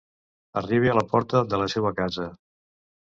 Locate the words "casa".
2.01-2.27